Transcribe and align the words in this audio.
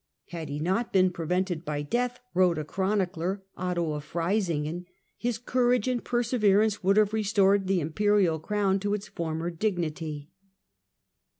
"Had 0.29 0.49
he 0.49 0.57
not 0.57 0.91
been 0.91 1.11
prevented 1.11 1.63
by 1.63 1.83
death," 1.83 2.13
^^^'^ 2.15 2.19
wrote 2.33 2.55
the 2.55 2.63
chronicler 2.63 3.43
Otto 3.55 3.93
of 3.93 4.03
Freisingen," 4.03 4.87
his 5.15 5.37
courage 5.37 5.87
and 5.87 6.03
perseverance 6.03 6.83
would 6.83 6.97
have 6.97 7.13
restored 7.13 7.67
the 7.67 7.81
imperial 7.81 8.39
crown 8.39 8.79
to 8.79 8.95
its 8.95 9.07
former 9.07 9.51
dignity." 9.51 10.31